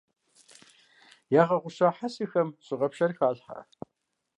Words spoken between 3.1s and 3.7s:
халъхьэ.